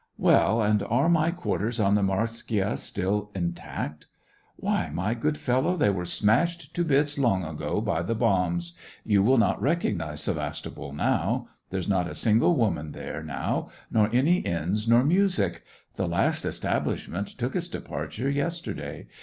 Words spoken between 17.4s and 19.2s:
its departure yesterday.